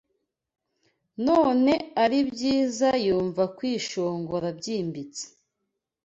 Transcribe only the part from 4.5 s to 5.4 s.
byimbitse